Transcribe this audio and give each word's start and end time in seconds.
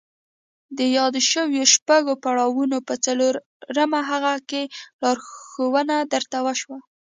د 0.77 0.79
يادو 0.97 1.19
شويو 1.31 1.71
شپږو 1.73 2.13
پړاوونو 2.23 2.77
په 2.87 2.93
څلورم 3.05 3.91
هغه 4.09 4.33
کې 4.49 4.61
لارښوونه 5.01 5.95
درته 6.13 6.37
وشوه. 6.45 6.77